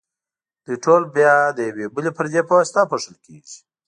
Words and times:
دوی 0.63 0.77
ټول 0.85 1.01
بیا 1.15 1.33
د 1.57 1.59
یوې 1.69 1.85
بلې 1.95 2.11
پردې 2.17 2.41
په 2.47 2.53
واسطه 2.57 2.81
پوښل 2.91 3.15
کیږي. 3.25 3.57